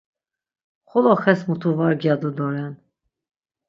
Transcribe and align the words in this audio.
Xolo 0.89 1.13
xes 1.23 1.41
mutu 1.49 1.69
var 1.79 1.93
gyadu 2.01 2.29
doren. 2.37 2.71